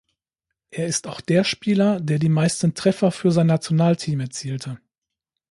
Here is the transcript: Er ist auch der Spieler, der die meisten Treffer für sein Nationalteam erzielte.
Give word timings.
Er 0.71 0.87
ist 0.87 1.05
auch 1.05 1.21
der 1.21 1.43
Spieler, 1.43 1.99
der 1.99 2.17
die 2.17 2.27
meisten 2.27 2.73
Treffer 2.73 3.11
für 3.11 3.31
sein 3.31 3.45
Nationalteam 3.45 4.19
erzielte. 4.21 4.79